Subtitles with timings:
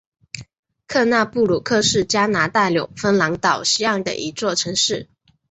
[0.87, 5.07] 科纳布鲁克是加拿大纽芬兰岛西岸的一座城市。